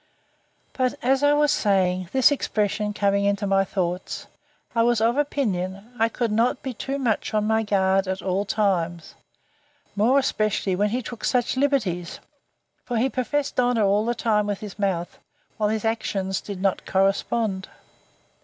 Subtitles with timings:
[0.73, 4.25] But, as I was saying, this expression coming into my thoughts,
[4.73, 8.43] I was of opinion, I could not be too much on my guard, at all
[8.43, 9.13] times:
[9.95, 12.19] more especially when he took such liberties:
[12.83, 15.19] for he professed honour all the time with his mouth,
[15.57, 17.69] while his actions did not correspond.